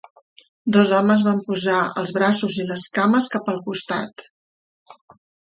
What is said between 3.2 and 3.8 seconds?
cap al